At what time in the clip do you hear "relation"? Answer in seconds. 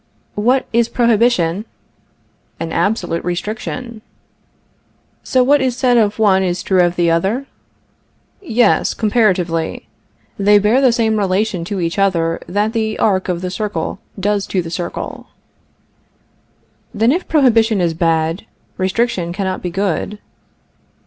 11.19-11.63